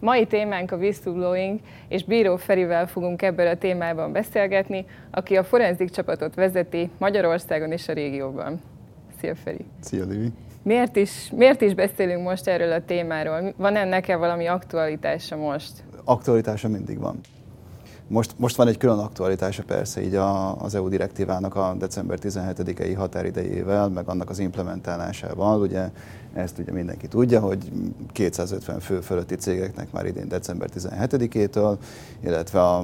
[0.00, 5.90] Mai témánk a whistleblowing, és Bíró Ferivel fogunk ebből a témában beszélgetni, aki a forenzik
[5.90, 8.60] csapatot vezeti Magyarországon és a régióban.
[9.20, 9.64] Szia Feri!
[9.80, 10.32] Szia Livi!
[10.62, 13.52] Miért is, miért is beszélünk most erről a témáról?
[13.56, 15.72] Van ennek-e valami aktualitása most?
[16.04, 17.20] Aktualitása mindig van.
[18.10, 22.94] Most, most van egy külön aktualitása persze így a, az EU direktívának a december 17-i
[22.96, 25.60] határidejével, meg annak az implementálásával.
[25.60, 25.90] Ugye
[26.32, 27.72] ezt ugye mindenki tudja, hogy
[28.12, 31.76] 250 fő fölötti cégeknek már idén december 17-től,
[32.24, 32.76] illetve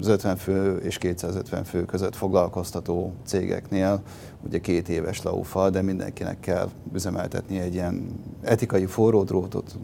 [0.00, 4.02] az 50 fő és 250 fő között foglalkoztató cégeknél
[4.46, 9.78] ugye két éves laufa, de mindenkinek kell üzemeltetni egy ilyen etikai forródrótot,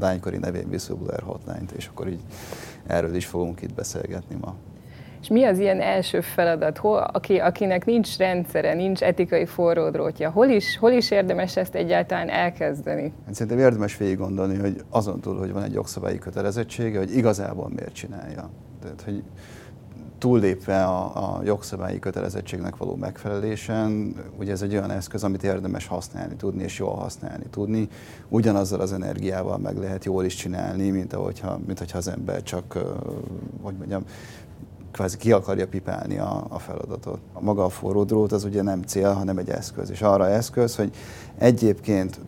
[0.00, 2.20] lánykori nevén Whistleblower Hotline-t, és akkor így
[2.86, 4.54] erről is fogunk itt beszélgetni ma.
[5.20, 10.46] És mi az ilyen első feladat, hol, aki, akinek nincs rendszere, nincs etikai forródrótja, hol
[10.46, 13.12] is, hol is érdemes ezt egyáltalán elkezdeni?
[13.24, 17.68] Hát szerintem érdemes végig gondolni, hogy azon túl, hogy van egy jogszabályi kötelezettsége, hogy igazából
[17.68, 18.50] miért csinálja.
[18.82, 19.22] Tehát, hogy
[20.20, 26.34] túllépve a, a jogszabályi kötelezettségnek való megfelelésen, ugye ez egy olyan eszköz, amit érdemes használni
[26.36, 27.88] tudni, és jól használni tudni.
[28.28, 32.78] Ugyanazzal az energiával meg lehet jól is csinálni, mint, ahogyha, mint hogyha az ember csak,
[33.62, 34.04] hogy mondjam,
[34.92, 37.18] kvázi ki akarja pipálni a, a feladatot.
[37.32, 39.90] A maga a forró drót az ugye nem cél, hanem egy eszköz.
[39.90, 40.94] És arra eszköz, hogy
[41.38, 42.20] egyébként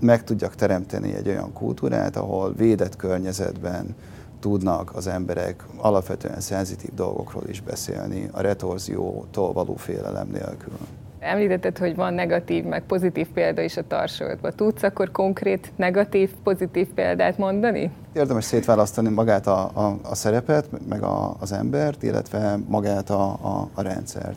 [0.00, 3.94] meg tudjak teremteni egy olyan kultúrát, ahol védett környezetben
[4.40, 10.78] tudnak az emberek alapvetően szenzitív dolgokról is beszélni, a retorziótól való félelem nélkül.
[11.20, 14.52] Említetted, hogy van negatív, meg pozitív példa is a tarsolatban.
[14.56, 17.90] Tudsz akkor konkrét negatív, pozitív példát mondani?
[18.12, 23.68] Érdemes szétválasztani magát a, a, a szerepet, meg a, az embert, illetve magát a, a,
[23.74, 24.36] a rendszert.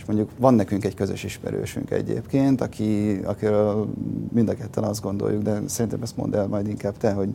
[0.00, 3.88] És mondjuk van nekünk egy közös ismerősünk egyébként, aki, akiről
[4.32, 7.34] mind a ketten azt gondoljuk, de szerintem ezt mondd el majd inkább te, hogy,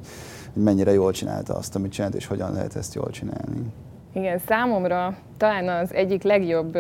[0.54, 3.72] hogy mennyire jól csinálta azt, amit csinált, és hogyan lehet ezt jól csinálni.
[4.16, 6.78] Igen, számomra talán az egyik legjobb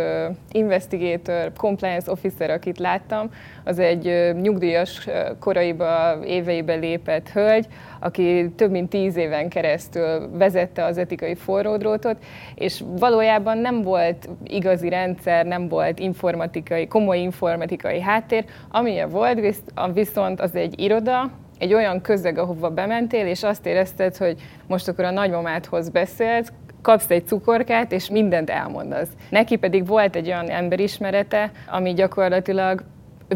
[0.51, 3.29] investigator, compliance officer, akit láttam,
[3.63, 5.07] az egy nyugdíjas
[5.39, 7.67] koraiba, éveibe lépett hölgy,
[7.99, 12.17] aki több mint tíz éven keresztül vezette az etikai forródrótot,
[12.55, 20.41] és valójában nem volt igazi rendszer, nem volt informatikai, komoly informatikai háttér, amilyen volt, viszont
[20.41, 25.11] az egy iroda, egy olyan közeg, ahova bementél, és azt érezted, hogy most akkor a
[25.11, 26.51] nagymamádhoz beszélsz,
[26.85, 29.07] kapsz egy cukorkát, és mindent elmondasz.
[29.29, 32.83] Neki pedig volt egy olyan emberismerete, ami gyakorlatilag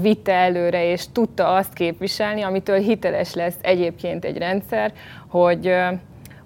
[0.01, 4.93] vitte előre, és tudta azt képviselni, amitől hiteles lesz egyébként egy rendszer,
[5.27, 5.75] hogy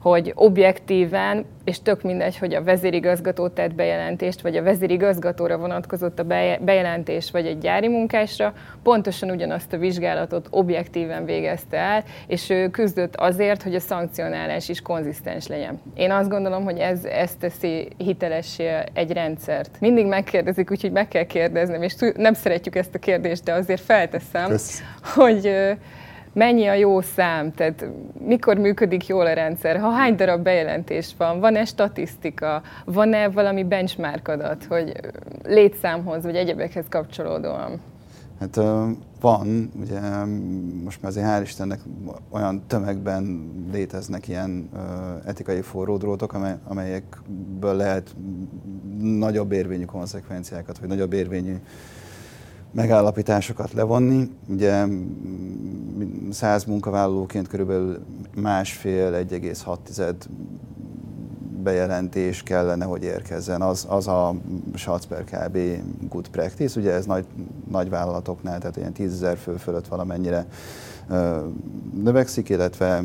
[0.03, 6.23] hogy objektíven, és tök mindegy, hogy a vezérigazgató tett bejelentést, vagy a vezérigazgatóra vonatkozott a
[6.59, 13.15] bejelentés, vagy egy gyári munkásra, pontosan ugyanazt a vizsgálatot objektíven végezte el, és ő küzdött
[13.15, 15.81] azért, hogy a szankcionálás is konzisztens legyen.
[15.95, 19.79] Én azt gondolom, hogy ez, ez teszi hitelessé egy rendszert.
[19.79, 24.49] Mindig megkérdezik, úgyhogy meg kell kérdeznem, és nem szeretjük ezt a kérdést, de azért felteszem,
[24.49, 24.83] Kösz.
[25.03, 25.75] hogy
[26.33, 27.85] mennyi a jó szám, tehát
[28.27, 34.27] mikor működik jól a rendszer, ha hány darab bejelentés van, van-e statisztika, van-e valami benchmark
[34.27, 34.93] adat, hogy
[35.43, 37.81] létszámhoz vagy egyebekhez kapcsolódóan?
[38.39, 38.59] Hát
[39.21, 39.99] van, ugye
[40.83, 41.79] most már azért hál' Istennek
[42.29, 44.69] olyan tömegben léteznek ilyen
[45.25, 48.15] etikai forródrótok, amelyekből lehet
[49.01, 51.55] nagyobb érvényű konzekvenciákat, vagy nagyobb érvényű
[52.73, 54.29] megállapításokat levonni.
[54.49, 54.85] Ugye
[56.31, 57.99] 100 munkavállalóként körülbelül
[58.35, 60.13] másfél, 1,6
[61.63, 63.61] bejelentés kellene, hogy érkezzen.
[63.61, 64.35] Az, az a
[65.09, 65.57] per kb.
[66.09, 67.25] good practice, ugye ez nagy,
[67.71, 70.45] nagy vállalatoknál, tehát ilyen 10 ezer fő fölött valamennyire
[72.03, 73.03] növekszik, illetve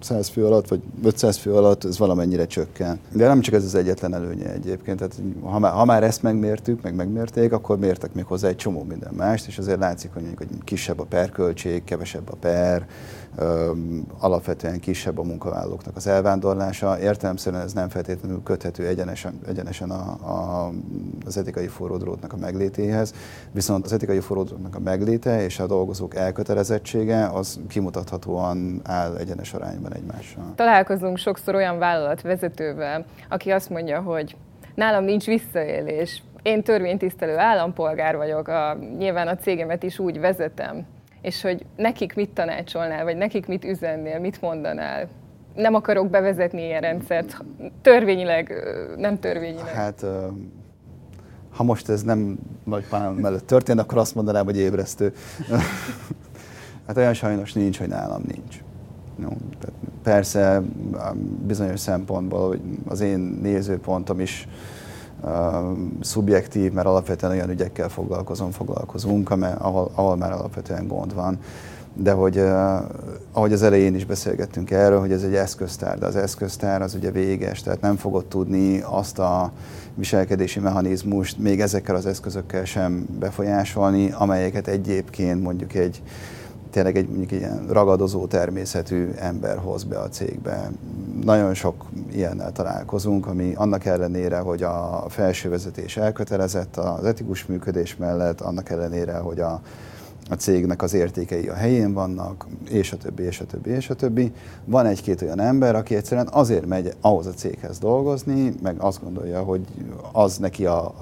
[0.00, 2.98] 100 fő alatt, vagy 500 fő alatt ez valamennyire csökken.
[3.12, 6.82] De nem csak ez az egyetlen előnye egyébként, tehát ha már, ha már ezt megmértük,
[6.82, 10.48] meg megmérték, akkor mértek még hozzá egy csomó minden mást, és azért látszik, hogy mondjuk,
[10.48, 12.86] hogy kisebb a perköltség, kevesebb a per,
[14.18, 17.00] alapvetően kisebb a munkavállalóknak az elvándorlása.
[17.00, 20.72] Értelemszerűen ez nem feltétlenül köthető egyenesen, egyenesen a, a,
[21.26, 23.12] az etikai forródrótnak a meglétéhez,
[23.52, 29.87] viszont az etikai forródrótnak a megléte és a dolgozók elkötelezettsége az kimutathatóan áll egyenes arányban
[29.92, 30.52] egymással.
[30.54, 34.36] Találkozunk sokszor olyan vállalatvezetővel, aki azt mondja, hogy
[34.74, 40.86] nálam nincs visszaélés, én törvénytisztelő állampolgár vagyok, a, nyilván a cégemet is úgy vezetem,
[41.20, 45.08] és hogy nekik mit tanácsolnál, vagy nekik mit üzennél, mit mondanál?
[45.54, 47.44] Nem akarok bevezetni ilyen rendszert,
[47.82, 48.52] törvényileg,
[48.96, 49.66] nem törvényileg.
[49.66, 50.04] Hát,
[51.50, 55.12] ha most ez nem nagypám mellett történt, akkor azt mondanám, hogy ébresztő.
[56.86, 58.56] hát olyan sajnos nincs, hogy nálam nincs.
[59.18, 59.28] No,
[59.60, 60.62] tehát persze
[61.46, 62.56] bizonyos szempontból
[62.88, 64.48] az én nézőpontom is
[65.20, 65.30] uh,
[66.00, 71.38] szubjektív, mert alapvetően olyan ügyekkel foglalkozom, foglalkozunk, ahol, ahol már alapvetően gond van.
[71.94, 72.78] De hogy uh,
[73.32, 77.10] ahogy az elején is beszélgettünk erről, hogy ez egy eszköztár, de az eszköztár az ugye
[77.10, 79.52] véges, tehát nem fogod tudni azt a
[79.94, 86.02] viselkedési mechanizmust még ezekkel az eszközökkel sem befolyásolni, amelyeket egyébként mondjuk egy
[86.70, 90.70] tényleg egy mondjuk ilyen ragadozó természetű ember hoz be a cégbe.
[91.22, 97.96] Nagyon sok ilyennel találkozunk, ami annak ellenére, hogy a felső vezetés elkötelezett az etikus működés
[97.96, 99.60] mellett, annak ellenére, hogy a,
[100.30, 103.94] a cégnek az értékei a helyén vannak, és a többi, és a többi, és a
[103.94, 104.32] többi.
[104.64, 109.42] Van egy-két olyan ember, aki egyszerűen azért megy ahhoz a céghez dolgozni, meg azt gondolja,
[109.42, 109.64] hogy
[110.12, 110.94] az neki a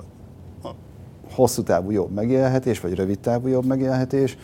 [1.35, 4.39] hosszú távú jobb megélhetés, vagy rövid távú jobb megélhetés,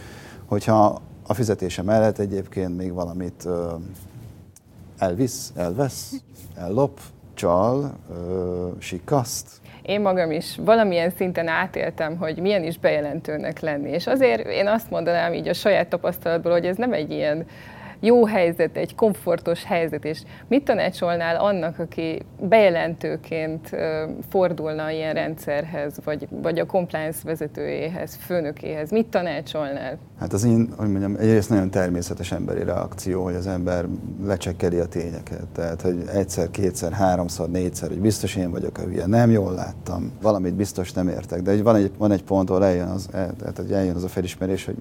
[0.47, 1.01] hogyha
[1.33, 3.49] a fizetése mellett egyébként még valamit
[4.99, 6.13] elvisz, elvesz,
[6.57, 7.01] ellop,
[7.35, 7.93] csal,
[8.79, 9.47] sikaszt.
[9.83, 13.91] Én magam is valamilyen szinten átéltem, hogy milyen is bejelentőnek lenni.
[13.91, 17.47] És azért én azt mondanám így a saját tapasztalatból, hogy ez nem egy ilyen
[18.05, 23.77] jó helyzet, egy komfortos helyzet, és mit tanácsolnál annak, aki bejelentőként
[24.29, 28.91] fordulna ilyen rendszerhez, vagy, vagy a compliance vezetőjéhez, főnökéhez?
[28.91, 29.99] Mit tanácsolnál?
[30.19, 33.85] Hát az én, hogy mondjam, egyrészt nagyon természetes emberi reakció, hogy az ember
[34.25, 35.47] lecsekkeli a tényeket.
[35.53, 40.13] Tehát, hogy egyszer, kétszer, háromszor, négyszer, hogy biztos én vagyok a hülye, nem jól láttam,
[40.23, 41.43] valamit biztos nem értek.
[41.43, 44.65] De van egy, van egy pont, ahol eljön az, tehát, hogy eljön az a felismerés,
[44.65, 44.77] hogy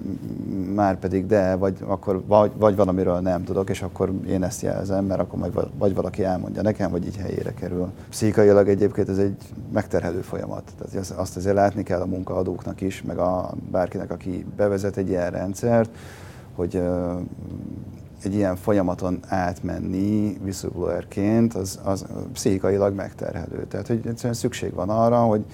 [0.74, 5.04] már pedig de, vagy, akkor, vagy, vagy valamiről nem tudok, és akkor én ezt jelzem,
[5.04, 7.92] mert akkor majd vagy valaki elmondja nekem, vagy így helyére kerül.
[8.08, 9.36] Pszichailag egyébként ez egy
[9.72, 10.62] megterhelő folyamat.
[10.78, 15.30] Tehát azt azért látni kell a munkaadóknak is, meg a bárkinek, aki bevezet egy ilyen
[15.30, 15.90] rendszert,
[16.54, 16.82] hogy
[18.24, 23.66] egy ilyen folyamaton átmenni whistleblowerként, az, az pszichikailag megterhelő.
[23.68, 25.44] Tehát, hogy egyszerűen szükség van arra, hogy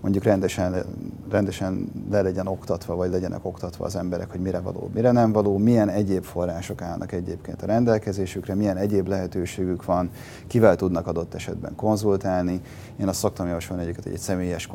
[0.00, 0.84] mondjuk rendesen,
[1.30, 5.58] rendesen le legyen oktatva, vagy legyenek oktatva az emberek, hogy mire való, mire nem való,
[5.58, 10.10] milyen egyéb források állnak egyébként a rendelkezésükre, milyen egyéb lehetőségük van,
[10.46, 12.60] kivel tudnak adott esetben konzultálni.
[13.00, 14.68] Én azt szoktam javasolni egyébként, hogy egy személyes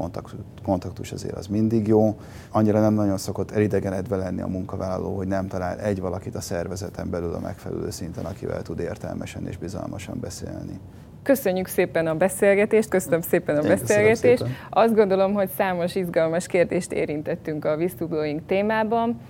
[0.63, 2.19] kontaktus azért az mindig jó.
[2.51, 7.09] Annyira nem nagyon szokott elidegenedve lenni a munkavállaló, hogy nem talál egy valakit a szervezeten
[7.09, 10.79] belül a megfelelő szinten, akivel tud értelmesen és bizalmasan beszélni.
[11.23, 14.37] Köszönjük szépen a beszélgetést, köszönöm szépen a Én beszélgetést.
[14.37, 14.55] Szépen.
[14.69, 19.21] Azt gondolom, hogy számos izgalmas kérdést érintettünk a whistleblowing témában.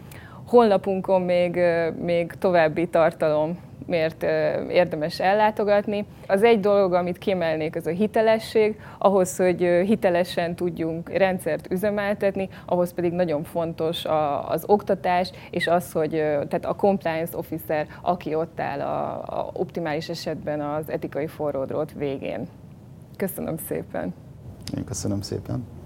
[0.47, 1.59] Honlapunkon még,
[2.01, 3.57] még további tartalom
[3.91, 4.23] miért
[4.69, 6.05] érdemes ellátogatni.
[6.27, 8.79] Az egy dolog, amit kiemelnék, az a hitelesség.
[8.97, 14.05] Ahhoz, hogy hitelesen tudjunk rendszert üzemeltetni, ahhoz pedig nagyon fontos
[14.47, 20.09] az oktatás, és az, hogy tehát a compliance officer, aki ott áll a, a optimális
[20.09, 22.47] esetben az etikai forródrót végén.
[23.17, 24.13] Köszönöm szépen.
[24.77, 25.80] Én köszönöm szépen.